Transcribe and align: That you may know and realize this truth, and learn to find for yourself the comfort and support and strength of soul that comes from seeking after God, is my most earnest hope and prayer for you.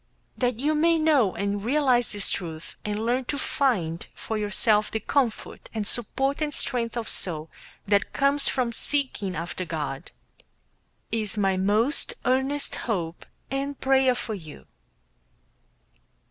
That 0.35 0.59
you 0.59 0.73
may 0.73 0.97
know 0.97 1.35
and 1.35 1.63
realize 1.63 2.13
this 2.13 2.31
truth, 2.31 2.75
and 2.83 3.05
learn 3.05 3.25
to 3.25 3.37
find 3.37 4.03
for 4.15 4.35
yourself 4.35 4.89
the 4.89 4.99
comfort 4.99 5.69
and 5.75 5.85
support 5.85 6.41
and 6.41 6.51
strength 6.51 6.97
of 6.97 7.07
soul 7.07 7.51
that 7.87 8.11
comes 8.11 8.49
from 8.49 8.71
seeking 8.71 9.35
after 9.35 9.63
God, 9.63 10.09
is 11.11 11.37
my 11.37 11.55
most 11.55 12.15
earnest 12.25 12.73
hope 12.89 13.27
and 13.51 13.79
prayer 13.79 14.15
for 14.15 14.33
you. 14.33 14.65